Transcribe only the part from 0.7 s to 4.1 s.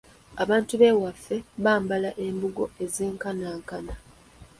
b'ewaffe bambala embugo ezenkanankana.